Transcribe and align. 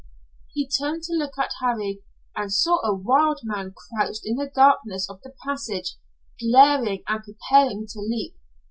He 0.47 0.67
turned 0.67 1.03
to 1.03 1.13
look 1.13 1.37
at 1.37 1.53
Harry, 1.59 2.01
and 2.35 2.51
saw 2.51 2.79
a 2.83 2.91
wild 2.91 3.41
man 3.43 3.71
crouched 3.75 4.21
in 4.25 4.37
the 4.37 4.49
darkness 4.49 5.07
of 5.07 5.21
the 5.21 5.31
passage, 5.45 5.95
glaring, 6.39 7.03
and 7.07 7.23
preparing 7.23 7.85
to 7.89 7.99
leap. 7.99 8.35